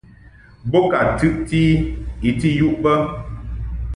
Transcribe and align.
Bo 0.69 0.79
ka 0.91 0.99
tɨʼti 1.17 1.61
I 1.71 2.29
I 2.29 2.29
ti 2.39 2.49
yuʼ 2.59 2.75
bə. 2.83 2.93